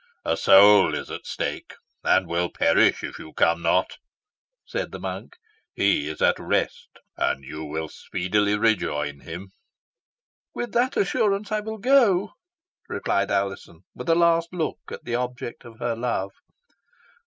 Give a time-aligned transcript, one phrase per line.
[0.25, 3.97] A soul is at stake, and will perish if you come not,"
[4.65, 5.35] said the monk.
[5.75, 9.49] "He is at rest, and you will speedily rejoin him."
[10.55, 12.31] "With that assurance I will go,"
[12.89, 16.31] replied Alizon, with a last look at the object of her love.